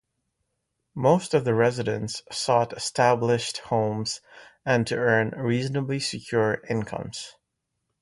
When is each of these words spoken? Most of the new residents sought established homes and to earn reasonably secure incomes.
Most 0.95 1.35
of 1.35 1.45
the 1.45 1.51
new 1.51 1.57
residents 1.57 2.23
sought 2.31 2.73
established 2.73 3.59
homes 3.59 4.19
and 4.65 4.87
to 4.87 4.95
earn 4.95 5.29
reasonably 5.39 5.99
secure 5.99 6.59
incomes. 6.67 7.35